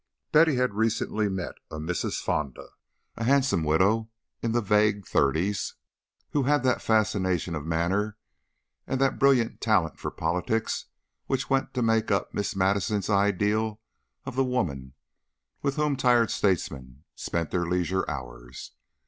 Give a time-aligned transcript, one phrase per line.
[0.31, 2.19] Betty had recently met a Mrs.
[2.23, 2.69] Fonda,
[3.17, 4.09] a handsome widow
[4.41, 5.75] in the vague thirties,
[6.31, 8.17] who had that fascination of manner
[8.87, 10.85] and that brilliant talent for politics
[11.27, 13.79] which went to make up Miss Madison's ideal
[14.25, 14.95] of the women
[15.61, 18.71] with whom tired statesmen spent their leisure hours.